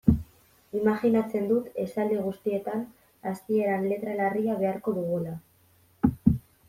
[0.77, 2.81] Imajinatzen dut esaldi guztietan
[3.33, 5.37] hasieran letra larria beharko dugula.